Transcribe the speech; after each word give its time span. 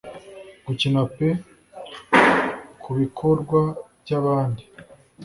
Gukina 0.65 1.01
pe 1.15 1.27
kubikorwa 2.81 3.59
byabandi; 4.01 4.63